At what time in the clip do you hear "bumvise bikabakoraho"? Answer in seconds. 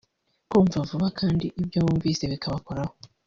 1.85-2.93